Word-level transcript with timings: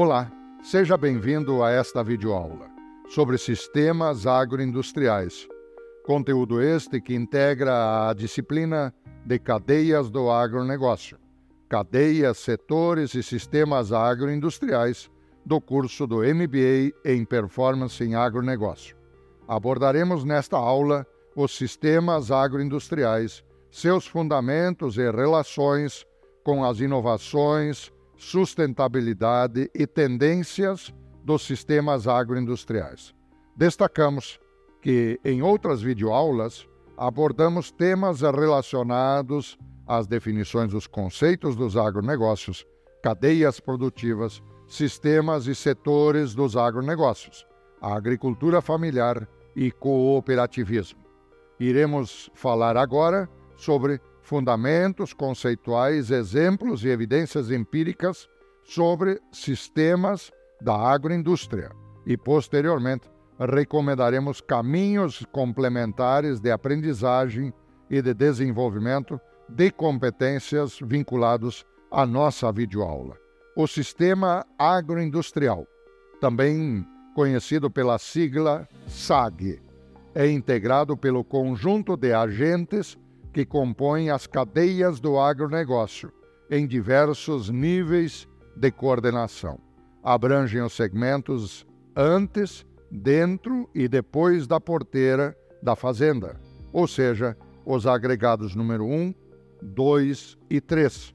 Olá, 0.00 0.30
seja 0.62 0.96
bem-vindo 0.96 1.60
a 1.60 1.72
esta 1.72 2.04
videoaula 2.04 2.70
sobre 3.08 3.36
sistemas 3.36 4.28
agroindustriais. 4.28 5.48
Conteúdo 6.06 6.62
este 6.62 7.00
que 7.00 7.16
integra 7.16 8.08
a 8.08 8.14
disciplina 8.14 8.94
de 9.26 9.40
cadeias 9.40 10.08
do 10.08 10.30
agronegócio, 10.30 11.18
cadeias, 11.68 12.38
setores 12.38 13.12
e 13.16 13.24
sistemas 13.24 13.92
agroindustriais 13.92 15.10
do 15.44 15.60
curso 15.60 16.06
do 16.06 16.18
MBA 16.18 16.92
em 17.04 17.24
Performance 17.24 18.00
em 18.04 18.14
Agronegócio. 18.14 18.96
Abordaremos 19.48 20.22
nesta 20.22 20.56
aula 20.56 21.04
os 21.34 21.56
sistemas 21.56 22.30
agroindustriais, 22.30 23.42
seus 23.68 24.06
fundamentos 24.06 24.96
e 24.96 25.10
relações 25.10 26.06
com 26.44 26.64
as 26.64 26.78
inovações, 26.78 27.90
sustentabilidade 28.18 29.70
e 29.74 29.86
tendências 29.86 30.92
dos 31.24 31.46
sistemas 31.46 32.06
agroindustriais. 32.06 33.14
Destacamos 33.56 34.38
que, 34.82 35.18
em 35.24 35.40
outras 35.40 35.80
videoaulas, 35.80 36.68
abordamos 36.96 37.70
temas 37.70 38.20
relacionados 38.20 39.56
às 39.86 40.06
definições 40.06 40.72
dos 40.72 40.86
conceitos 40.86 41.56
dos 41.56 41.76
agronegócios, 41.76 42.66
cadeias 43.02 43.60
produtivas, 43.60 44.42
sistemas 44.66 45.46
e 45.46 45.54
setores 45.54 46.34
dos 46.34 46.56
agronegócios, 46.56 47.46
a 47.80 47.94
agricultura 47.94 48.60
familiar 48.60 49.26
e 49.56 49.70
cooperativismo. 49.70 51.00
Iremos 51.58 52.30
falar 52.34 52.76
agora 52.76 53.28
sobre 53.56 54.00
fundamentos 54.28 55.14
conceituais, 55.14 56.10
exemplos 56.10 56.84
e 56.84 56.88
evidências 56.88 57.50
empíricas 57.50 58.28
sobre 58.62 59.18
sistemas 59.32 60.30
da 60.60 60.76
agroindústria 60.76 61.70
e, 62.04 62.14
posteriormente, 62.14 63.08
recomendaremos 63.38 64.42
caminhos 64.42 65.24
complementares 65.32 66.40
de 66.40 66.50
aprendizagem 66.50 67.54
e 67.88 68.02
de 68.02 68.12
desenvolvimento 68.12 69.18
de 69.48 69.70
competências 69.70 70.78
vinculados 70.82 71.64
à 71.90 72.04
nossa 72.04 72.52
videoaula. 72.52 73.16
O 73.56 73.66
sistema 73.66 74.44
agroindustrial, 74.58 75.66
também 76.20 76.86
conhecido 77.14 77.70
pela 77.70 77.98
sigla 77.98 78.68
SAG, 78.86 79.58
é 80.14 80.30
integrado 80.30 80.98
pelo 80.98 81.24
conjunto 81.24 81.96
de 81.96 82.12
agentes 82.12 82.98
que 83.38 83.46
compõem 83.46 84.10
as 84.10 84.26
cadeias 84.26 84.98
do 84.98 85.16
agronegócio, 85.16 86.12
em 86.50 86.66
diversos 86.66 87.48
níveis 87.48 88.26
de 88.56 88.68
coordenação. 88.72 89.60
Abrangem 90.02 90.60
os 90.60 90.72
segmentos 90.72 91.64
antes, 91.94 92.66
dentro 92.90 93.70
e 93.72 93.86
depois 93.86 94.48
da 94.48 94.60
porteira 94.60 95.38
da 95.62 95.76
fazenda, 95.76 96.40
ou 96.72 96.88
seja, 96.88 97.36
os 97.64 97.86
agregados 97.86 98.56
número 98.56 98.84
1, 98.84 99.14
2 99.62 100.36
e 100.50 100.60
3, 100.60 101.14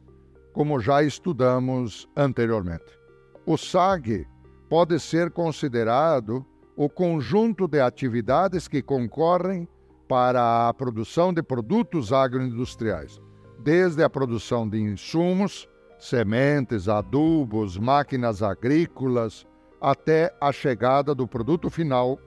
como 0.54 0.80
já 0.80 1.04
estudamos 1.04 2.08
anteriormente. 2.16 2.98
O 3.46 3.58
SAG 3.58 4.26
pode 4.70 4.98
ser 4.98 5.30
considerado 5.30 6.46
o 6.78 6.88
conjunto 6.88 7.68
de 7.68 7.82
atividades 7.82 8.70
que 8.70 8.82
concorrem 8.82 9.68
para 10.08 10.68
a 10.70 10.74
produção 10.74 11.34
de 11.34 11.42
produtos 11.42 12.12
agroindustriais, 12.12 13.22
desde 13.60 14.04
a 14.04 14.10
produção 14.10 14.68
de 14.68 14.80
insumos, 14.80 15.68
sementes, 15.98 16.90
adubos, 16.90 17.78
máquinas 17.78 18.44
agrícolas, 18.44 19.46
até 19.80 20.34
a 20.40 20.52
chegada 20.52 21.16
do 21.16 21.28
produto 21.28 21.70
final, 21.70 22.20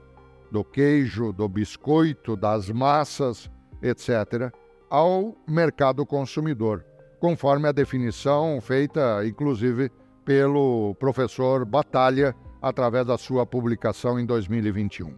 do 0.50 0.64
queijo, 0.64 1.32
do 1.32 1.48
biscoito, 1.48 2.36
das 2.36 2.70
massas, 2.70 3.50
etc., 3.82 4.52
ao 4.88 5.36
mercado 5.48 6.06
consumidor, 6.06 6.84
conforme 7.18 7.68
a 7.68 7.72
definição 7.72 8.60
feita, 8.60 9.26
inclusive, 9.26 9.90
pelo 10.24 10.94
professor 10.96 11.64
Batalha 11.64 12.34
através 12.60 13.06
da 13.06 13.18
sua 13.18 13.46
publicação 13.46 14.18
em 14.18 14.26
2021. 14.26 15.16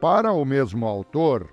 Para 0.00 0.32
o 0.32 0.44
mesmo 0.44 0.86
autor, 0.86 1.48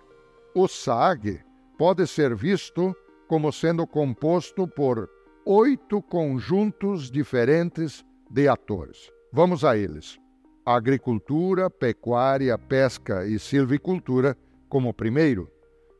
o 0.54 0.68
SAG 0.68 1.44
pode 1.78 2.06
ser 2.08 2.36
visto 2.36 2.96
como 3.28 3.52
sendo 3.52 3.88
composto 3.88 4.68
por 4.68 5.10
oito 5.46 6.02
conjuntos 6.02 7.10
diferentes 7.10 8.06
de 8.30 8.48
atores. 8.48 9.12
Vamos 9.32 9.64
a 9.64 9.78
eles: 9.78 10.20
agricultura, 10.66 11.70
pecuária, 11.70 12.58
pesca 12.58 13.26
e 13.26 13.40
silvicultura 13.40 14.38
como 14.70 14.94
primeiro. 14.94 15.50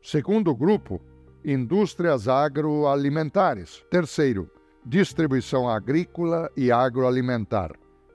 Segundo 0.02 0.54
grupo, 0.54 1.00
indústrias 1.44 2.28
agroalimentares. 2.28 3.84
Terceiro, 3.90 4.50
distribuição 4.84 5.68
agrícola 5.68 6.50
e 6.56 6.70
agroalimentar. 6.70 7.72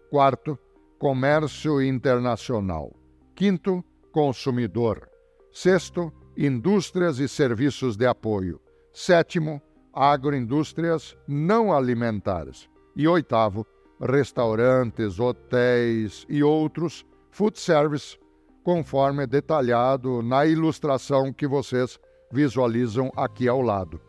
Quarto, 0.10 0.58
comércio 1.00 1.82
internacional. 1.82 2.94
Quinto, 3.36 3.84
consumidor. 4.12 5.10
Sexto, 5.52 6.12
indústrias 6.38 7.18
e 7.18 7.28
serviços 7.28 7.98
de 7.98 8.06
apoio. 8.06 8.62
Sétimo, 8.94 9.60
agroindústrias 9.92 11.18
não 11.28 11.74
alimentares. 11.74 12.70
E 12.96 13.08
oitavo, 13.08 13.66
restaurantes, 14.00 15.20
hotéis 15.20 16.26
e 16.30 16.44
outros 16.44 17.04
food 17.32 17.60
service, 17.60 18.18
conforme 18.64 19.26
detalhado 19.26 20.22
na 20.22 20.46
ilustração 20.46 21.34
que 21.34 21.48
vocês 21.48 22.00
visualizam 22.32 23.12
aqui 23.16 23.48
ao 23.48 23.62
lado. 23.62 24.00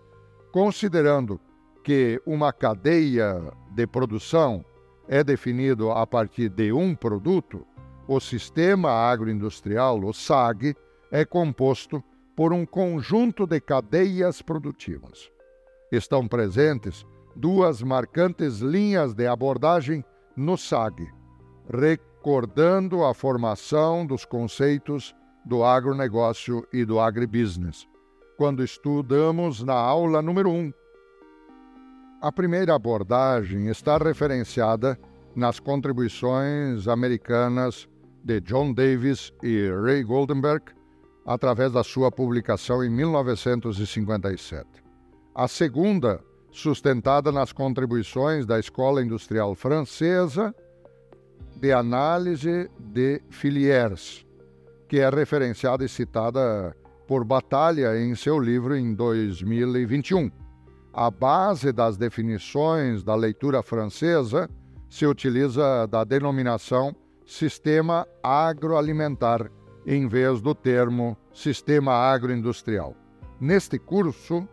Considerando 0.53 1.41
que 1.83 2.21
uma 2.27 2.53
cadeia 2.53 3.51
de 3.71 3.87
produção 3.87 4.63
é 5.07 5.25
definido 5.25 5.91
a 5.91 6.07
partir 6.07 6.51
de 6.51 6.73
um 6.73 6.95
produto, 6.95 7.67
o 8.07 8.21
sistema 8.21 8.91
agroindustrial, 8.91 9.99
o 10.05 10.13
SAG, 10.13 10.75
é 11.11 11.25
composto 11.25 12.03
por 12.39 12.53
um 12.53 12.65
conjunto 12.65 13.49
de 13.49 13.61
cadeias 13.61 14.41
produtivas. 14.41 15.29
Estão 15.91 16.29
presentes 16.29 17.05
duas 17.35 17.83
marcantes 17.83 18.61
linhas 18.61 19.13
de 19.13 19.27
abordagem 19.27 20.05
no 20.37 20.57
SAG, 20.57 21.05
recordando 21.69 23.03
a 23.03 23.13
formação 23.13 24.07
dos 24.07 24.25
conceitos 24.25 25.17
do 25.45 25.65
agronegócio 25.65 26.65
e 26.73 26.85
do 26.85 27.01
agribusiness, 27.01 27.89
quando 28.37 28.63
estudamos 28.63 29.65
na 29.65 29.75
aula 29.75 30.23
número 30.23 30.49
1. 30.49 30.73
A 32.23 32.31
primeira 32.31 32.73
abordagem 32.73 33.67
está 33.67 33.99
referenciada 33.99 34.97
nas 35.35 35.59
contribuições 35.59 36.87
americanas 36.87 37.89
de 38.23 38.41
John 38.43 38.73
Davis 38.73 39.33
e 39.43 39.69
Ray 39.83 40.05
Goldenberg 40.05 40.78
através 41.29 41.71
da 41.71 41.85
sua 41.85 42.11
publicação 42.11 42.83
em 42.83 42.89
1957. 42.89 44.67
A 45.35 45.47
segunda, 45.47 46.25
sustentada 46.51 47.31
nas 47.31 47.53
contribuições 47.53 48.47
da 48.47 48.59
Escola 48.59 49.03
Industrial 49.03 49.55
Francesa 49.55 50.55
de 51.55 51.71
Análise 51.71 52.71
de 52.79 53.21
Filières, 53.29 54.25
que 54.89 55.01
é 55.01 55.11
referenciada 55.11 55.85
e 55.85 55.89
citada 55.89 56.75
por 57.07 57.25
Batalha 57.25 58.01
em 58.01 58.15
seu 58.15 58.39
livro 58.39 58.75
em 58.75 58.95
2021. 58.95 60.31
A 60.95 61.11
base 61.11 61.73
das 61.73 61.99
definições 61.99 63.05
da 63.05 63.15
leitura 63.15 63.63
francesa 63.63 64.49
se 64.89 65.05
utiliza 65.05 65.87
da 65.89 66.05
denominação 66.05 66.97
sistema 67.27 68.09
agroalimentar 68.23 69.51
em 69.91 70.07
vez 70.07 70.43
do 70.43 70.55
termo 70.55 71.17
sistema 71.33 71.95
agroindustrial. 71.95 72.95
Neste 73.41 73.79
curso, 73.79 74.47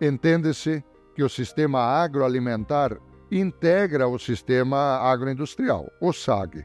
entende-se 0.00 0.82
que 1.14 1.22
o 1.22 1.28
sistema 1.28 1.78
agroalimentar 1.78 2.96
integra 3.30 4.08
o 4.08 4.18
sistema 4.18 4.96
agroindustrial, 4.96 5.92
o 6.00 6.10
SAG. 6.10 6.64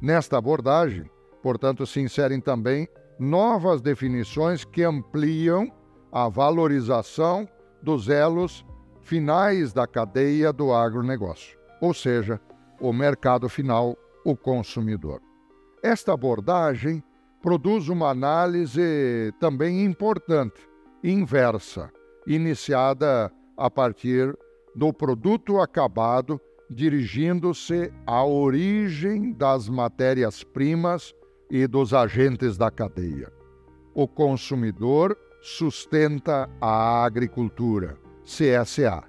Nesta 0.00 0.38
abordagem, 0.38 1.08
portanto, 1.40 1.86
se 1.86 2.00
inserem 2.00 2.40
também 2.40 2.88
novas 3.16 3.80
definições 3.80 4.64
que 4.64 4.82
ampliam 4.82 5.70
a 6.10 6.28
valorização 6.28 7.48
dos 7.80 8.08
elos 8.08 8.66
finais 9.02 9.72
da 9.72 9.86
cadeia 9.86 10.52
do 10.52 10.72
agronegócio, 10.72 11.56
ou 11.80 11.94
seja, 11.94 12.40
o 12.80 12.92
mercado 12.92 13.48
final, 13.48 13.96
o 14.24 14.36
consumidor. 14.36 15.22
Esta 15.80 16.12
abordagem 16.12 17.04
produz 17.42 17.88
uma 17.88 18.10
análise 18.10 19.34
também 19.40 19.84
importante, 19.84 20.60
inversa, 21.02 21.90
iniciada 22.26 23.32
a 23.56 23.68
partir 23.68 24.36
do 24.74 24.92
produto 24.92 25.58
acabado 25.58 26.40
dirigindo-se 26.70 27.92
à 28.06 28.24
origem 28.24 29.32
das 29.32 29.68
matérias-primas 29.68 31.12
e 31.50 31.66
dos 31.66 31.92
agentes 31.92 32.56
da 32.56 32.70
cadeia. 32.70 33.30
O 33.94 34.08
consumidor 34.08 35.16
sustenta 35.42 36.48
a 36.60 37.04
agricultura, 37.04 37.98
CSA, 38.24 39.02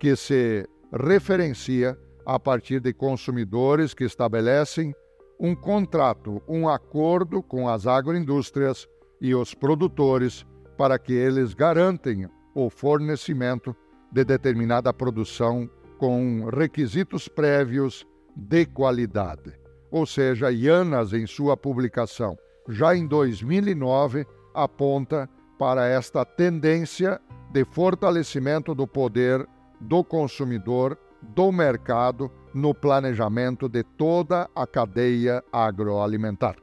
que 0.00 0.16
se 0.16 0.66
referencia 0.92 1.96
a 2.24 2.40
partir 2.40 2.80
de 2.80 2.92
consumidores 2.92 3.94
que 3.94 4.02
estabelecem 4.02 4.92
um 5.38 5.54
contrato, 5.54 6.42
um 6.48 6.68
acordo 6.68 7.42
com 7.42 7.68
as 7.68 7.86
agroindústrias 7.86 8.88
e 9.20 9.34
os 9.34 9.54
produtores 9.54 10.46
para 10.76 10.98
que 10.98 11.12
eles 11.12 11.54
garantem 11.54 12.28
o 12.54 12.70
fornecimento 12.70 13.74
de 14.12 14.24
determinada 14.24 14.92
produção 14.92 15.68
com 15.98 16.48
requisitos 16.52 17.28
prévios 17.28 18.06
de 18.34 18.66
qualidade. 18.66 19.52
Ou 19.90 20.06
seja, 20.06 20.50
Ianas, 20.50 21.12
em 21.12 21.26
sua 21.26 21.56
publicação 21.56 22.36
já 22.68 22.96
em 22.96 23.06
2009, 23.06 24.26
aponta 24.52 25.28
para 25.58 25.86
esta 25.86 26.24
tendência 26.24 27.20
de 27.52 27.64
fortalecimento 27.64 28.74
do 28.74 28.86
poder 28.86 29.46
do 29.80 30.02
consumidor, 30.02 30.98
do 31.22 31.52
mercado, 31.52 32.30
no 32.56 32.74
planejamento 32.74 33.68
de 33.68 33.82
toda 33.82 34.48
a 34.56 34.66
cadeia 34.66 35.44
agroalimentar. 35.52 36.56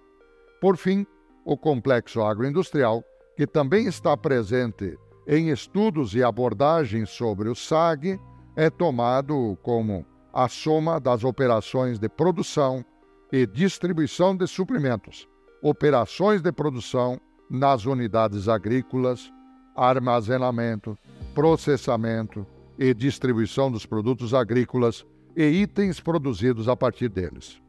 Por 0.60 0.75
fim, 0.75 1.06
o 1.45 1.56
complexo 1.56 2.24
agroindustrial, 2.24 3.04
que 3.38 3.45
também 3.45 3.86
está 3.86 4.18
presente 4.18 4.98
em 5.28 5.50
estudos 5.50 6.16
e 6.16 6.24
abordagens 6.24 7.12
sobre 7.12 7.48
o 7.48 7.54
SAG, 7.54 8.19
é 8.56 8.72
tomado 8.72 9.56
como 9.62 10.04
a 10.34 10.50
soma 10.50 11.00
das 11.00 11.24
operações 11.24 12.00
de 12.00 12.10
produção 12.10 12.84
e 13.31 13.46
distribuição 13.46 14.36
de 14.36 14.48
suprimentos, 14.48 15.30
operações 15.62 16.42
de 16.42 16.51
produção 16.51 17.22
nas 17.48 17.86
unidades 17.86 18.48
agrícolas, 18.48 19.31
armazenamento, 19.75 20.98
processamento 21.36 22.48
e 22.80 22.96
distribuição 22.96 23.72
dos 23.72 23.86
produtos 23.86 24.34
agrícolas 24.34 25.06
e 25.35 25.44
itens 25.44 26.00
produzidos 26.00 26.68
a 26.68 26.75
partir 26.75 27.09
deles. 27.09 27.62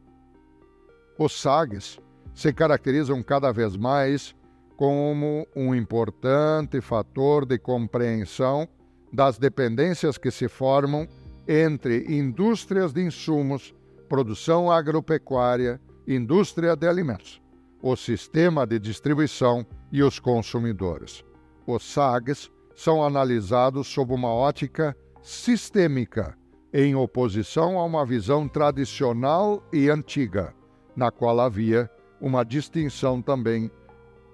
Os 1.17 1.39
SAGs 1.39 1.99
se 2.33 2.51
caracterizam 2.51 3.23
cada 3.23 3.51
vez 3.51 3.77
mais 3.77 4.35
como 4.75 5.47
um 5.55 5.73
importante 5.73 6.81
fator 6.81 7.45
de 7.45 7.57
compreensão 7.57 8.67
das 9.11 9.37
dependências 9.37 10.17
que 10.17 10.29
se 10.29 10.49
formam 10.49 11.07
entre 11.47 12.05
indústrias 12.09 12.91
de 12.91 13.01
insumos, 13.01 13.73
produção 14.09 14.69
agropecuária, 14.69 15.79
indústria 16.05 16.75
de 16.75 16.87
alimentos, 16.87 17.41
o 17.81 17.95
sistema 17.95 18.67
de 18.67 18.77
distribuição 18.77 19.65
e 19.91 20.03
os 20.03 20.19
consumidores. 20.19 21.23
Os 21.65 21.83
SAGs 21.83 22.51
são 22.75 23.01
analisados 23.01 23.87
sob 23.87 24.13
uma 24.13 24.29
ótica 24.29 24.95
sistêmica, 25.21 26.37
em 26.77 26.93
oposição 26.93 27.79
a 27.79 27.85
uma 27.85 28.05
visão 28.05 28.49
tradicional 28.49 29.63
e 29.71 29.89
antiga, 29.89 30.53
na 30.93 31.09
qual 31.09 31.39
havia 31.39 31.89
uma 32.19 32.43
distinção 32.43 33.21
também 33.21 33.71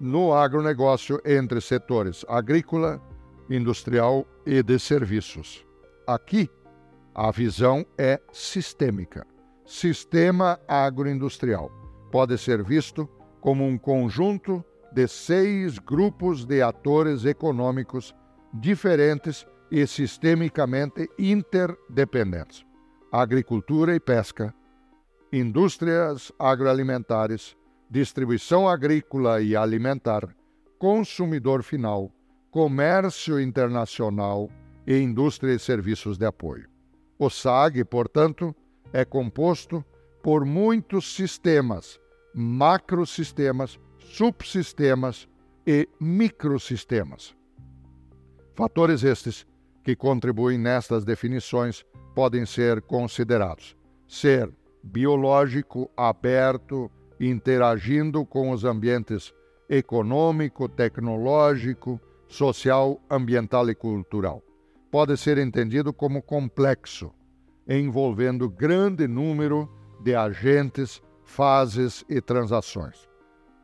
no 0.00 0.34
agronegócio 0.34 1.20
entre 1.24 1.60
setores 1.60 2.24
agrícola, 2.28 3.00
industrial 3.48 4.26
e 4.44 4.60
de 4.60 4.76
serviços. 4.80 5.64
Aqui, 6.04 6.50
a 7.14 7.30
visão 7.30 7.86
é 7.96 8.20
sistêmica. 8.32 9.24
Sistema 9.64 10.58
agroindustrial 10.66 11.70
pode 12.10 12.36
ser 12.38 12.60
visto 12.64 13.08
como 13.40 13.64
um 13.64 13.78
conjunto 13.78 14.64
de 14.92 15.06
seis 15.06 15.78
grupos 15.78 16.44
de 16.44 16.60
atores 16.60 17.24
econômicos 17.24 18.12
diferentes 18.52 19.46
e 19.72 19.86
sistemicamente 19.86 21.08
interdependentes: 21.18 22.62
agricultura 23.10 23.96
e 23.96 23.98
pesca, 23.98 24.54
indústrias 25.32 26.30
agroalimentares, 26.38 27.56
distribuição 27.88 28.68
agrícola 28.68 29.40
e 29.40 29.56
alimentar, 29.56 30.28
consumidor 30.78 31.62
final, 31.62 32.12
comércio 32.50 33.40
internacional 33.40 34.50
e 34.86 34.98
indústria 34.98 35.54
e 35.54 35.58
serviços 35.58 36.18
de 36.18 36.26
apoio. 36.26 36.68
O 37.18 37.30
SAG, 37.30 37.82
portanto, 37.84 38.54
é 38.92 39.06
composto 39.06 39.82
por 40.22 40.44
muitos 40.44 41.14
sistemas, 41.14 41.98
macrosistemas, 42.34 43.80
subsistemas 43.98 45.26
e 45.66 45.88
microsistemas. 45.98 47.34
Fatores 48.54 49.02
estes 49.02 49.46
que 49.82 49.96
contribuem 49.96 50.58
nestas 50.58 51.04
definições 51.04 51.84
podem 52.14 52.46
ser 52.46 52.82
considerados: 52.82 53.76
ser 54.06 54.50
biológico, 54.82 55.90
aberto, 55.96 56.90
interagindo 57.20 58.24
com 58.24 58.50
os 58.50 58.64
ambientes 58.64 59.32
econômico, 59.68 60.68
tecnológico, 60.68 62.00
social, 62.28 63.00
ambiental 63.10 63.68
e 63.70 63.74
cultural. 63.74 64.42
Pode 64.90 65.16
ser 65.16 65.38
entendido 65.38 65.92
como 65.92 66.20
complexo, 66.20 67.12
envolvendo 67.66 68.50
grande 68.50 69.06
número 69.06 69.70
de 70.02 70.14
agentes, 70.14 71.00
fases 71.24 72.04
e 72.08 72.20
transações. 72.20 73.08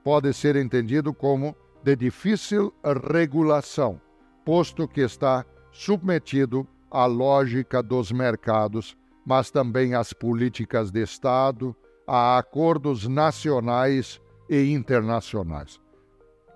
Pode 0.02 0.32
ser 0.32 0.56
entendido 0.56 1.12
como 1.12 1.54
de 1.82 1.94
difícil 1.94 2.72
regulação, 3.12 4.00
posto 4.44 4.88
que 4.88 5.02
está 5.02 5.44
submetido 5.70 6.66
à 6.90 7.06
lógica 7.06 7.82
dos 7.82 8.10
mercados, 8.10 8.96
mas 9.24 9.50
também 9.50 9.94
às 9.94 10.12
políticas 10.12 10.90
de 10.90 11.02
Estado, 11.02 11.76
a 12.06 12.38
acordos 12.38 13.06
nacionais 13.06 14.20
e 14.48 14.72
internacionais. 14.72 15.78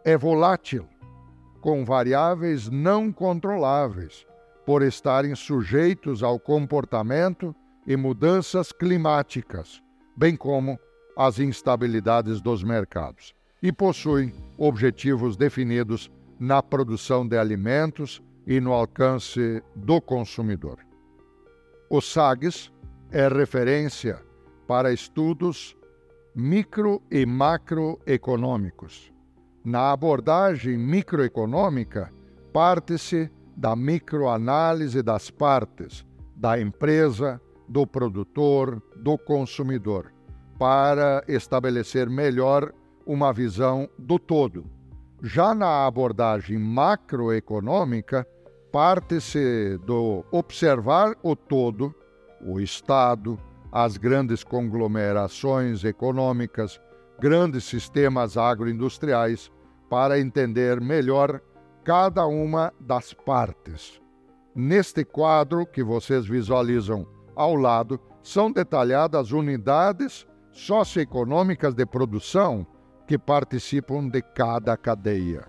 É 0.04 0.16
volátil, 0.16 0.88
com 1.60 1.84
variáveis 1.84 2.68
não 2.68 3.12
controláveis, 3.12 4.26
por 4.64 4.82
estarem 4.82 5.34
sujeitos 5.34 6.22
ao 6.22 6.38
comportamento 6.38 7.54
e 7.86 7.96
mudanças 7.96 8.72
climáticas, 8.72 9.82
bem 10.16 10.36
como 10.36 10.78
às 11.16 11.38
instabilidades 11.38 12.40
dos 12.40 12.64
mercados, 12.64 13.34
e 13.62 13.70
possuem 13.70 14.32
objetivos 14.56 15.36
definidos 15.36 16.10
na 16.38 16.62
produção 16.62 17.26
de 17.26 17.36
alimentos 17.36 18.22
e 18.46 18.60
no 18.60 18.72
alcance 18.72 19.62
do 19.74 20.00
consumidor. 20.00 20.78
O 21.88 22.00
SAGS 22.00 22.72
é 23.10 23.28
referência 23.28 24.20
para 24.66 24.92
estudos 24.92 25.76
micro 26.34 27.02
e 27.10 27.26
macroeconômicos. 27.26 29.12
Na 29.64 29.92
abordagem 29.92 30.78
microeconômica, 30.78 32.12
parte-se 32.52 33.30
da 33.56 33.76
microanálise 33.76 35.02
das 35.02 35.30
partes, 35.30 36.06
da 36.34 36.58
empresa, 36.58 37.40
do 37.68 37.86
produtor, 37.86 38.82
do 38.96 39.16
consumidor, 39.18 40.12
para 40.58 41.22
estabelecer 41.28 42.08
melhor 42.08 42.72
uma 43.06 43.32
visão 43.32 43.88
do 43.98 44.18
todo. 44.18 44.64
Já 45.24 45.54
na 45.54 45.86
abordagem 45.86 46.58
macroeconômica, 46.58 48.26
parte-se 48.72 49.78
do 49.86 50.24
observar 50.32 51.14
o 51.22 51.36
todo, 51.36 51.94
o 52.44 52.58
Estado, 52.58 53.38
as 53.70 53.96
grandes 53.96 54.42
conglomerações 54.42 55.84
econômicas, 55.84 56.80
grandes 57.20 57.62
sistemas 57.62 58.36
agroindustriais, 58.36 59.48
para 59.88 60.18
entender 60.18 60.80
melhor 60.80 61.40
cada 61.84 62.26
uma 62.26 62.72
das 62.80 63.14
partes. 63.14 64.02
Neste 64.56 65.04
quadro 65.04 65.64
que 65.64 65.84
vocês 65.84 66.26
visualizam 66.26 67.06
ao 67.36 67.54
lado, 67.54 68.00
são 68.24 68.50
detalhadas 68.50 69.30
unidades 69.30 70.26
socioeconômicas 70.50 71.74
de 71.74 71.86
produção 71.86 72.66
que 73.06 73.18
participam 73.18 74.08
de 74.08 74.22
cada 74.22 74.76
cadeia. 74.76 75.46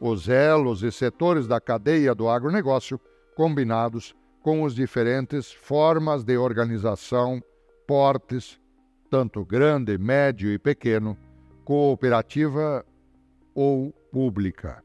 Os 0.00 0.28
elos 0.28 0.82
e 0.82 0.92
setores 0.92 1.46
da 1.46 1.60
cadeia 1.60 2.14
do 2.14 2.28
agronegócio 2.28 3.00
combinados 3.34 4.14
com 4.42 4.64
as 4.64 4.74
diferentes 4.74 5.52
formas 5.52 6.22
de 6.22 6.36
organização 6.36 7.42
portes, 7.86 8.60
tanto 9.10 9.44
grande, 9.44 9.96
médio 9.96 10.52
e 10.52 10.58
pequeno, 10.58 11.16
cooperativa 11.64 12.84
ou 13.54 13.92
pública. 14.12 14.82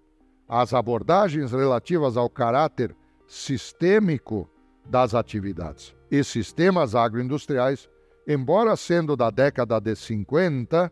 As 0.48 0.74
abordagens 0.74 1.52
relativas 1.52 2.18
ao 2.18 2.30
caráter 2.30 2.96
sistêmico 3.28 4.50
das 4.86 5.14
atividades. 5.16 5.96
e 6.12 6.24
sistemas 6.26 6.94
agroindustriais, 6.94 7.90
embora 8.28 8.76
sendo 8.76 9.16
da 9.16 9.30
década 9.30 9.80
de 9.80 9.96
50, 9.96 10.92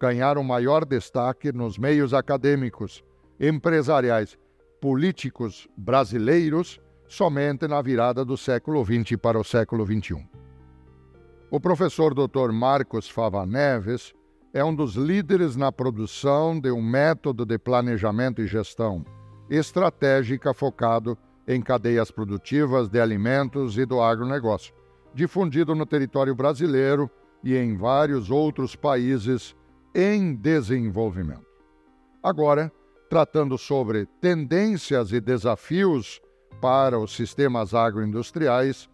ganharam 0.00 0.42
maior 0.42 0.84
destaque 0.84 1.52
nos 1.52 1.78
meios 1.78 2.12
acadêmicos, 2.12 3.04
empresariais, 3.38 4.36
políticos 4.80 5.68
brasileiros 5.76 6.80
somente 7.08 7.66
na 7.68 7.80
virada 7.80 8.24
do 8.24 8.36
século 8.36 8.84
XX 8.84 9.16
para 9.16 9.38
o 9.38 9.44
século 9.44 9.84
XXI. 9.86 10.26
O 11.50 11.60
professor 11.60 12.14
Dr. 12.14 12.50
Marcos 12.52 13.08
Fava 13.08 13.46
Neves 13.46 14.12
é 14.52 14.64
um 14.64 14.74
dos 14.74 14.94
líderes 14.94 15.56
na 15.56 15.70
produção 15.70 16.58
de 16.58 16.70
um 16.70 16.82
método 16.82 17.44
de 17.44 17.58
planejamento 17.58 18.40
e 18.40 18.46
gestão 18.46 19.04
estratégica 19.48 20.54
focado 20.54 21.18
em 21.46 21.60
cadeias 21.60 22.10
produtivas 22.10 22.88
de 22.88 23.00
alimentos 23.00 23.76
e 23.76 23.84
do 23.84 24.00
agronegócio, 24.00 24.74
difundido 25.14 25.74
no 25.74 25.84
território 25.84 26.34
brasileiro 26.34 27.10
e 27.42 27.56
em 27.56 27.76
vários 27.76 28.30
outros 28.30 28.74
países 28.74 29.54
em 29.94 30.34
desenvolvimento. 30.34 31.46
Agora, 32.22 32.72
tratando 33.08 33.56
sobre 33.56 34.06
tendências 34.20 35.12
e 35.12 35.20
desafios 35.20 36.20
para 36.60 36.98
os 36.98 37.14
sistemas 37.14 37.74
agroindustriais, 37.74 38.88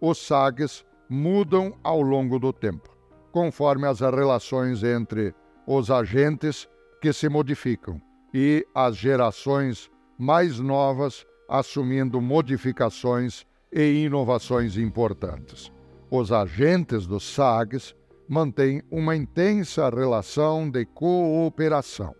os 0.00 0.18
SAGs 0.18 0.84
mudam 1.08 1.74
ao 1.82 2.00
longo 2.00 2.38
do 2.38 2.52
tempo, 2.52 2.94
conforme 3.32 3.86
as 3.86 4.00
relações 4.00 4.82
entre 4.82 5.34
os 5.66 5.90
agentes 5.90 6.68
que 7.00 7.12
se 7.12 7.28
modificam 7.28 8.00
e 8.32 8.66
as 8.74 8.96
gerações 8.96 9.90
mais 10.18 10.58
novas 10.60 11.26
assumindo 11.48 12.20
modificações 12.20 13.46
e 13.72 14.04
inovações 14.04 14.76
importantes. 14.76 15.72
Os 16.10 16.30
agentes 16.32 17.06
dos 17.06 17.24
SAGs 17.24 17.94
mantêm 18.28 18.82
uma 18.90 19.14
intensa 19.14 19.88
relação 19.88 20.70
de 20.70 20.84
cooperação. 20.84 22.14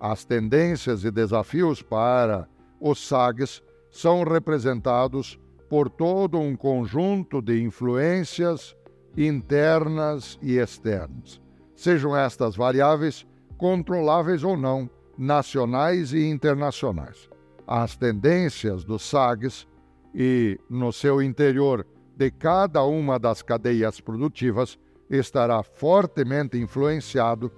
As 0.00 0.24
tendências 0.24 1.04
e 1.04 1.10
desafios 1.10 1.82
para 1.82 2.48
os 2.80 3.06
SAGs 3.06 3.62
são 3.90 4.24
representados 4.24 5.38
por 5.68 5.88
todo 5.88 6.38
um 6.38 6.54
conjunto 6.54 7.40
de 7.40 7.62
influências 7.62 8.76
internas 9.16 10.38
e 10.42 10.58
externas, 10.58 11.40
sejam 11.74 12.14
estas 12.14 12.54
variáveis 12.54 13.26
controláveis 13.56 14.44
ou 14.44 14.56
não, 14.56 14.88
nacionais 15.16 16.12
e 16.12 16.28
internacionais. 16.28 17.28
As 17.66 17.96
tendências 17.96 18.84
dos 18.84 19.02
SAGs 19.02 19.66
e, 20.14 20.60
no 20.68 20.92
seu 20.92 21.22
interior, 21.22 21.86
de 22.14 22.30
cada 22.30 22.84
uma 22.84 23.18
das 23.18 23.42
cadeias 23.42 24.00
produtivas 24.00 24.78
estará 25.10 25.62
fortemente 25.62 26.58
influenciado 26.58 27.50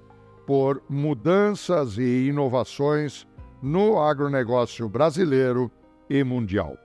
por 0.47 0.83
mudanças 0.89 1.99
e 1.99 2.29
inovações 2.29 3.27
no 3.63 4.01
agronegócio 4.01 4.89
brasileiro 4.89 5.71
e 6.09 6.23
mundial. 6.25 6.77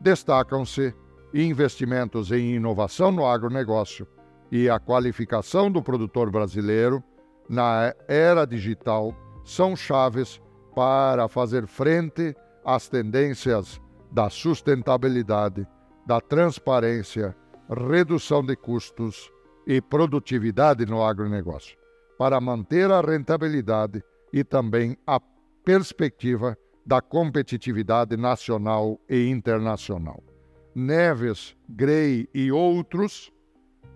Destacam-se 0.00 0.94
investimentos 1.32 2.30
em 2.30 2.54
inovação 2.54 3.10
no 3.10 3.26
agronegócio 3.26 4.06
e 4.50 4.68
a 4.68 4.78
qualificação 4.78 5.70
do 5.70 5.82
produtor 5.82 6.30
brasileiro 6.30 7.02
na 7.48 7.94
era 8.08 8.44
digital 8.44 9.14
são 9.44 9.74
chaves 9.74 10.40
para 10.74 11.28
fazer 11.28 11.66
frente 11.66 12.34
às 12.64 12.88
tendências 12.88 13.80
da 14.10 14.28
sustentabilidade, 14.30 15.66
da 16.06 16.20
transparência, 16.20 17.36
redução 17.68 18.44
de 18.44 18.56
custos 18.56 19.32
e 19.66 19.80
produtividade 19.80 20.86
no 20.86 21.02
agronegócio, 21.02 21.76
para 22.18 22.40
manter 22.40 22.90
a 22.90 23.00
rentabilidade 23.00 24.02
e 24.32 24.44
também 24.44 24.96
a 25.06 25.20
perspectiva 25.64 26.56
da 26.84 27.00
competitividade 27.00 28.16
nacional 28.16 29.00
e 29.08 29.28
internacional. 29.28 30.22
Neves, 30.74 31.56
Gray 31.68 32.28
e 32.34 32.50
outros, 32.50 33.30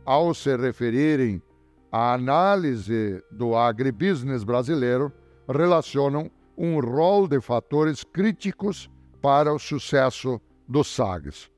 ao 0.04 0.34
se 0.34 0.56
referirem 0.56 1.42
à 1.90 2.14
análise 2.14 3.22
do 3.30 3.56
agribusiness 3.56 4.44
brasileiro, 4.44 5.12
relacionam 5.48 6.30
um 6.56 6.80
rol 6.80 7.26
de 7.26 7.40
fatores 7.40 8.04
críticos 8.04 8.90
para 9.20 9.52
o 9.52 9.58
sucesso 9.58 10.40
dos 10.68 10.88
SAGs. 10.88 11.50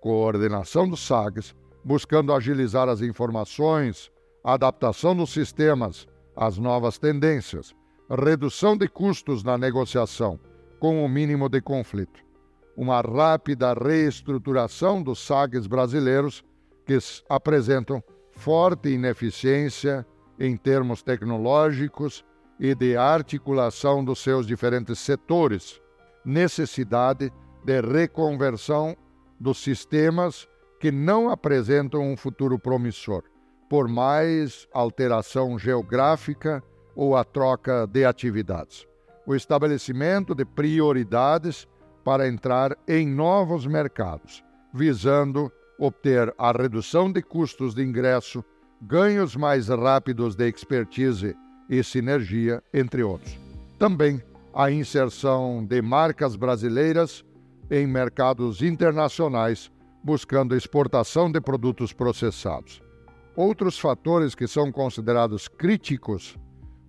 Coordenação 0.00 0.88
dos 0.88 1.00
SAGs, 1.06 1.54
buscando 1.88 2.34
agilizar 2.34 2.86
as 2.86 3.00
informações, 3.00 4.12
adaptação 4.44 5.16
dos 5.16 5.32
sistemas 5.32 6.06
às 6.36 6.58
novas 6.58 6.98
tendências, 6.98 7.74
redução 8.10 8.76
de 8.76 8.86
custos 8.86 9.42
na 9.42 9.56
negociação, 9.56 10.38
com 10.78 11.02
o 11.02 11.08
mínimo 11.08 11.48
de 11.48 11.62
conflito. 11.62 12.20
Uma 12.76 13.00
rápida 13.00 13.72
reestruturação 13.72 15.02
dos 15.02 15.18
SAGs 15.20 15.66
brasileiros, 15.66 16.44
que 16.84 16.98
apresentam 17.26 18.04
forte 18.32 18.90
ineficiência 18.90 20.06
em 20.38 20.58
termos 20.58 21.02
tecnológicos 21.02 22.22
e 22.60 22.74
de 22.74 22.98
articulação 22.98 24.04
dos 24.04 24.18
seus 24.18 24.46
diferentes 24.46 24.98
setores, 24.98 25.80
necessidade 26.22 27.32
de 27.64 27.80
reconversão 27.80 28.94
dos 29.40 29.56
sistemas 29.56 30.46
que 30.78 30.92
não 30.92 31.30
apresentam 31.30 32.02
um 32.02 32.16
futuro 32.16 32.58
promissor, 32.58 33.22
por 33.68 33.88
mais 33.88 34.66
alteração 34.72 35.58
geográfica 35.58 36.62
ou 36.94 37.16
a 37.16 37.24
troca 37.24 37.86
de 37.86 38.04
atividades 38.04 38.88
o 39.28 39.34
estabelecimento 39.34 40.34
de 40.34 40.42
prioridades 40.42 41.68
para 42.02 42.26
entrar 42.26 42.74
em 42.88 43.06
novos 43.06 43.66
mercados, 43.66 44.42
visando 44.72 45.52
obter 45.78 46.34
a 46.38 46.50
redução 46.50 47.12
de 47.12 47.20
custos 47.20 47.74
de 47.74 47.82
ingresso, 47.82 48.42
ganhos 48.80 49.36
mais 49.36 49.68
rápidos 49.68 50.34
de 50.34 50.48
expertise 50.48 51.36
e 51.68 51.84
sinergia, 51.84 52.62
entre 52.72 53.02
outros. 53.02 53.38
Também 53.78 54.22
a 54.54 54.70
inserção 54.70 55.62
de 55.62 55.82
marcas 55.82 56.34
brasileiras 56.34 57.22
em 57.70 57.86
mercados 57.86 58.62
internacionais, 58.62 59.70
buscando 60.02 60.54
exportação 60.54 61.30
de 61.30 61.40
produtos 61.40 61.92
processados. 61.92 62.82
Outros 63.36 63.78
fatores 63.78 64.34
que 64.34 64.46
são 64.46 64.72
considerados 64.72 65.48
críticos 65.48 66.36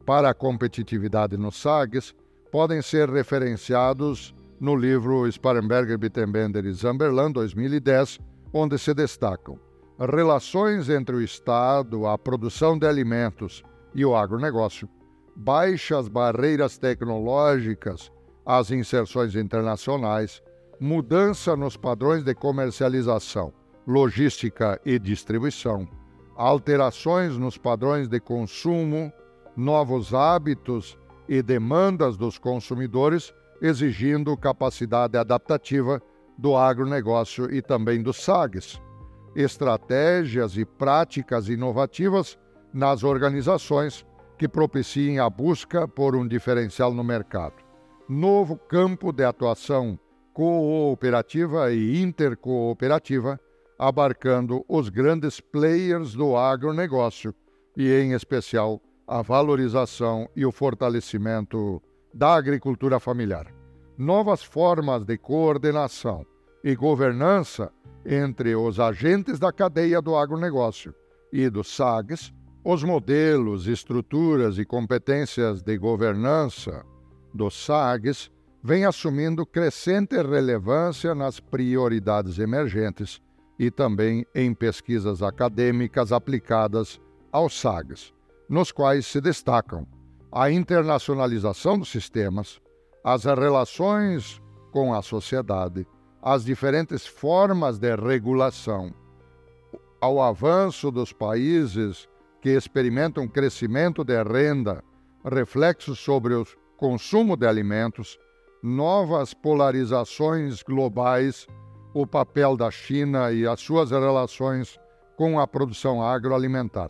para 0.05 0.29
a 0.29 0.33
competitividade 0.33 1.37
nos 1.37 1.57
SAGs 1.57 2.15
podem 2.51 2.81
ser 2.81 3.09
referenciados 3.09 4.33
no 4.59 4.75
livro 4.75 5.31
Sparenberger, 5.31 5.97
Bittenbender 5.97 6.65
e 6.65 6.73
Zamberlan, 6.73 7.31
2010, 7.31 8.19
onde 8.51 8.77
se 8.77 8.93
destacam 8.93 9.59
relações 10.07 10.89
entre 10.89 11.15
o 11.15 11.21
Estado, 11.21 12.07
a 12.07 12.17
produção 12.17 12.77
de 12.77 12.87
alimentos 12.87 13.63
e 13.93 14.05
o 14.05 14.15
agronegócio, 14.15 14.87
baixas 15.35 16.07
barreiras 16.07 16.77
tecnológicas 16.77 18.09
às 18.45 18.71
inserções 18.71 19.35
internacionais, 19.35 20.41
mudança 20.79 21.57
nos 21.57 21.75
padrões 21.75 22.23
de 22.23 22.33
comercialização, 22.33 23.53
logística 23.85 24.79
e 24.85 24.97
distribuição, 24.97 25.87
alterações 26.35 27.37
nos 27.37 27.57
padrões 27.57 28.07
de 28.07 28.19
consumo, 28.19 29.11
novos 29.57 30.13
hábitos 30.13 30.97
e 31.27 31.41
demandas 31.41 32.15
dos 32.15 32.37
consumidores, 32.37 33.33
exigindo 33.61 34.37
capacidade 34.37 35.17
adaptativa 35.17 36.01
do 36.37 36.55
agronegócio 36.55 37.53
e 37.53 37.61
também 37.61 38.01
dos 38.01 38.23
SAGs. 38.23 38.81
Estratégias 39.35 40.55
e 40.55 40.63
práticas 40.63 41.49
inovativas 41.49 42.39
nas 42.73 43.03
organizações 43.03 44.05
que 44.37 44.47
propiciem 44.47 45.19
a 45.19 45.29
busca 45.29 45.85
por 45.87 46.15
um 46.15 46.25
diferencial 46.25 46.93
no 46.93 47.03
mercado. 47.03 47.55
Novo 48.07 48.55
campo 48.55 49.11
de 49.11 49.25
atuação 49.25 49.99
cooperativa 50.39 51.69
e 51.69 52.01
intercooperativa, 52.01 53.37
abarcando 53.77 54.63
os 54.69 54.87
grandes 54.87 55.41
players 55.41 56.13
do 56.13 56.37
agronegócio 56.37 57.35
e, 57.75 57.91
em 57.91 58.13
especial, 58.13 58.81
a 59.05 59.21
valorização 59.21 60.29
e 60.33 60.45
o 60.45 60.51
fortalecimento 60.53 61.83
da 62.13 62.35
agricultura 62.35 63.01
familiar. 63.01 63.53
Novas 63.97 64.41
formas 64.41 65.03
de 65.03 65.17
coordenação 65.17 66.25
e 66.63 66.73
governança 66.73 67.69
entre 68.05 68.55
os 68.55 68.79
agentes 68.79 69.39
da 69.39 69.51
cadeia 69.51 70.01
do 70.01 70.15
agronegócio 70.15 70.95
e 71.33 71.49
dos 71.49 71.75
SAGs, 71.75 72.33
os 72.63 72.81
modelos, 72.81 73.67
estruturas 73.67 74.57
e 74.57 74.63
competências 74.63 75.61
de 75.61 75.77
governança 75.77 76.85
dos 77.33 77.65
SAGs 77.65 78.31
vêm 78.61 78.85
assumindo 78.85 79.45
crescente 79.45 80.15
relevância 80.21 81.15
nas 81.15 81.39
prioridades 81.39 82.39
emergentes 82.39 83.21
e 83.57 83.71
também 83.71 84.25
em 84.33 84.53
pesquisas 84.53 85.21
acadêmicas 85.21 86.11
aplicadas 86.11 86.99
aos 87.31 87.59
SAGs, 87.59 88.13
nos 88.49 88.71
quais 88.71 89.05
se 89.05 89.21
destacam 89.21 89.87
a 90.31 90.51
internacionalização 90.51 91.77
dos 91.77 91.89
sistemas, 91.89 92.61
as 93.03 93.23
relações 93.23 94.41
com 94.71 94.93
a 94.93 95.01
sociedade, 95.01 95.87
as 96.21 96.43
diferentes 96.43 97.05
formas 97.05 97.79
de 97.79 97.95
regulação, 97.95 98.93
ao 100.01 100.21
avanço 100.21 100.91
dos 100.91 101.11
países 101.11 102.07
que 102.41 102.49
experimentam 102.49 103.27
crescimento 103.27 104.03
de 104.03 104.21
renda, 104.23 104.83
reflexos 105.25 105.99
sobre 105.99 106.33
o 106.33 106.45
consumo 106.77 107.35
de 107.35 107.45
alimentos, 107.45 108.17
novas 108.61 109.33
polarizações 109.33 110.61
globais, 110.61 111.47
o 111.93 112.05
papel 112.05 112.57
da 112.57 112.69
China 112.69 113.31
e 113.31 113.47
as 113.47 113.59
suas 113.59 113.91
relações 113.91 114.79
com 115.15 115.39
a 115.39 115.47
produção 115.47 116.01
agroalimentar. 116.01 116.89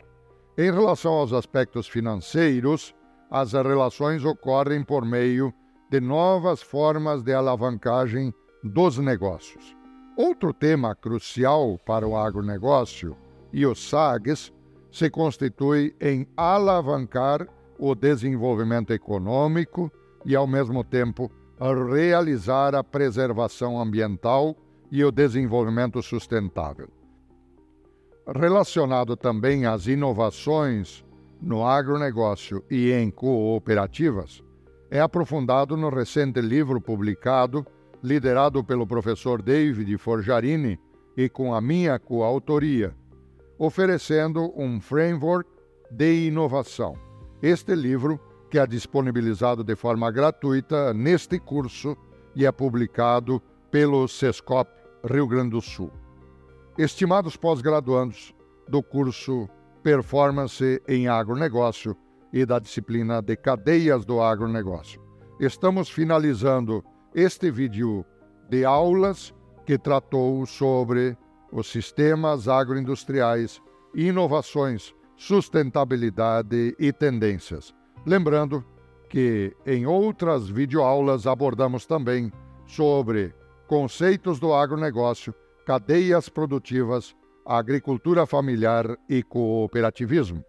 Em 0.57 0.71
relação 0.71 1.13
aos 1.13 1.31
aspectos 1.31 1.87
financeiros, 1.87 2.93
as 3.31 3.53
relações 3.53 4.25
ocorrem 4.25 4.83
por 4.83 5.05
meio 5.05 5.53
de 5.89 5.99
novas 5.99 6.61
formas 6.61 7.23
de 7.23 7.33
alavancagem 7.33 8.33
dos 8.63 8.97
negócios. 8.97 9.75
Outro 10.17 10.53
tema 10.53 10.93
crucial 10.95 11.79
para 11.85 12.07
o 12.07 12.17
agronegócio 12.17 13.15
e 13.53 13.65
os 13.65 13.89
SAGs 13.89 14.51
se 14.91 15.09
constitui 15.09 15.95
em 16.01 16.27
alavancar 16.35 17.47
o 17.77 17.95
desenvolvimento 17.95 18.91
econômico 18.91 19.91
e, 20.25 20.35
ao 20.35 20.45
mesmo 20.45 20.83
tempo, 20.83 21.31
realizar 21.59 22.73
a 22.73 22.83
preservação 22.83 23.79
ambiental 23.79 24.55
e 24.91 25.03
o 25.03 25.11
desenvolvimento 25.11 26.01
sustentável. 26.01 26.87
Relacionado 28.27 29.17
também 29.17 29.65
às 29.65 29.87
inovações 29.87 31.03
no 31.41 31.65
agronegócio 31.65 32.63
e 32.69 32.91
em 32.91 33.09
cooperativas, 33.09 34.43
é 34.91 34.99
aprofundado 34.99 35.77
no 35.77 35.89
recente 35.89 36.41
livro 36.41 36.81
publicado, 36.81 37.65
liderado 38.03 38.63
pelo 38.63 38.87
professor 38.87 39.41
David 39.41 39.97
Forjarini 39.97 40.79
e 41.15 41.29
com 41.29 41.53
a 41.53 41.61
minha 41.61 41.99
coautoria, 41.99 42.95
oferecendo 43.57 44.53
um 44.55 44.79
framework 44.79 45.49
de 45.91 46.27
inovação. 46.27 46.95
Este 47.41 47.75
livro, 47.75 48.19
que 48.49 48.57
é 48.57 48.65
disponibilizado 48.65 49.63
de 49.63 49.75
forma 49.75 50.09
gratuita 50.11 50.93
neste 50.93 51.39
curso 51.39 51.95
e 52.35 52.45
é 52.45 52.51
publicado 52.51 53.41
pelo 53.69 54.07
SESCOP 54.07 54.69
Rio 55.05 55.27
Grande 55.27 55.51
do 55.51 55.61
Sul. 55.61 55.91
Estimados 56.77 57.35
pós-graduandos 57.35 58.33
do 58.67 58.81
curso 58.81 59.47
Performance 59.83 60.81
em 60.87 61.07
Agronegócio 61.07 61.95
e 62.33 62.45
da 62.45 62.59
disciplina 62.59 63.21
de 63.21 63.35
Cadeias 63.35 64.05
do 64.05 64.21
Agronegócio. 64.21 65.01
Estamos 65.39 65.89
finalizando 65.89 66.83
este 67.13 67.49
vídeo 67.49 68.05
de 68.49 68.65
aulas 68.65 69.33
que 69.65 69.77
tratou 69.77 70.45
sobre 70.45 71.17
os 71.51 71.67
sistemas 71.67 72.47
agroindustriais, 72.47 73.61
inovações, 73.93 74.93
sustentabilidade 75.15 76.75
e 76.79 76.91
tendências. 76.91 77.73
Lembrando 78.05 78.63
que 79.09 79.55
em 79.65 79.85
outras 79.85 80.47
videoaulas 80.47 81.27
abordamos 81.27 81.85
também 81.85 82.31
sobre 82.65 83.33
conceitos 83.67 84.39
do 84.39 84.53
agronegócio, 84.53 85.33
cadeias 85.65 86.29
produtivas, 86.29 87.15
agricultura 87.45 88.25
familiar 88.25 88.97
e 89.09 89.23
cooperativismo. 89.23 90.43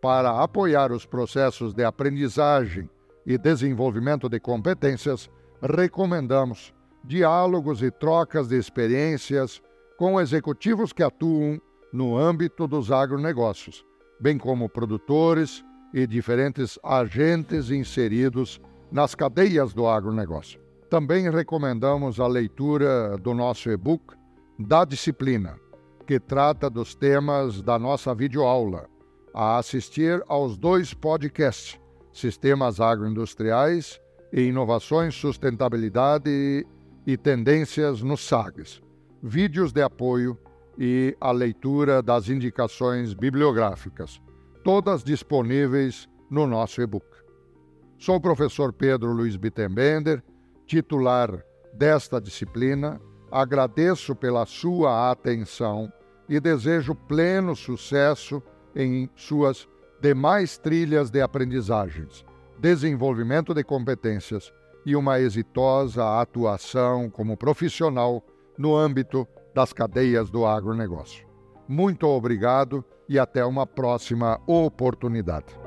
Para 0.00 0.42
apoiar 0.42 0.92
os 0.92 1.04
processos 1.04 1.74
de 1.74 1.84
aprendizagem 1.84 2.88
e 3.26 3.38
desenvolvimento 3.38 4.28
de 4.28 4.38
competências, 4.38 5.30
recomendamos 5.62 6.74
diálogos 7.02 7.82
e 7.82 7.90
trocas 7.90 8.48
de 8.48 8.56
experiências 8.56 9.62
com 9.96 10.20
executivos 10.20 10.92
que 10.92 11.02
atuam 11.02 11.60
no 11.92 12.16
âmbito 12.16 12.66
dos 12.66 12.90
agronegócios, 12.90 13.84
bem 14.20 14.36
como 14.36 14.68
produtores 14.68 15.64
e 15.94 16.08
diferentes 16.08 16.76
agentes 16.82 17.70
inseridos 17.70 18.60
nas 18.90 19.14
cadeias 19.14 19.72
do 19.72 19.86
agronegócio. 19.86 20.60
Também 20.90 21.30
recomendamos 21.30 22.18
a 22.18 22.26
leitura 22.26 23.16
do 23.16 23.32
nosso 23.32 23.70
e-book 23.70 24.14
da 24.58 24.84
disciplina, 24.84 25.56
que 26.04 26.18
trata 26.18 26.68
dos 26.68 26.96
temas 26.96 27.62
da 27.62 27.78
nossa 27.78 28.12
videoaula 28.12 28.88
a 29.32 29.56
assistir 29.58 30.22
aos 30.28 30.58
dois 30.58 30.92
podcasts 30.92 31.80
Sistemas 32.12 32.80
Agroindustriais 32.80 34.00
e 34.32 34.42
Inovações, 34.42 35.14
Sustentabilidade 35.14 36.66
e 37.06 37.16
Tendências 37.16 38.02
nos 38.02 38.20
SAGs, 38.20 38.82
vídeos 39.22 39.72
de 39.72 39.82
apoio 39.82 40.38
e 40.78 41.16
a 41.20 41.32
leitura 41.32 42.02
das 42.02 42.28
indicações 42.28 43.14
bibliográficas, 43.14 44.20
todas 44.64 45.04
disponíveis 45.04 46.08
no 46.30 46.46
nosso 46.46 46.80
e-book. 46.80 47.06
Sou 47.98 48.16
o 48.16 48.20
professor 48.20 48.72
Pedro 48.72 49.12
Luiz 49.12 49.36
Bittenbender, 49.36 50.24
titular 50.66 51.44
desta 51.74 52.18
disciplina, 52.18 52.98
agradeço 53.30 54.16
pela 54.16 54.46
sua 54.46 55.10
atenção 55.10 55.92
e 56.26 56.40
desejo 56.40 56.94
pleno 56.94 57.54
sucesso 57.54 58.42
em 58.74 59.08
suas 59.14 59.68
demais 60.00 60.56
trilhas 60.56 61.10
de 61.10 61.20
aprendizagens, 61.20 62.24
desenvolvimento 62.58 63.52
de 63.52 63.62
competências 63.62 64.50
e 64.86 64.96
uma 64.96 65.20
exitosa 65.20 66.20
atuação 66.20 67.10
como 67.10 67.36
profissional 67.36 68.24
no 68.56 68.74
âmbito 68.74 69.28
das 69.54 69.74
cadeias 69.74 70.30
do 70.30 70.46
agronegócio. 70.46 71.26
Muito 71.68 72.06
obrigado 72.06 72.82
e 73.08 73.18
até 73.18 73.44
uma 73.44 73.66
próxima 73.66 74.40
oportunidade. 74.46 75.63